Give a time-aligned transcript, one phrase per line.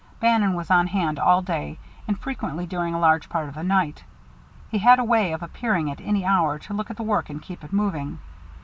[0.19, 4.03] Bannon was on hand all day, and frequently during a large part of the night.
[4.69, 7.39] He had a way of appearing at any hour to look at the work and
[7.39, 8.17] keep it moving.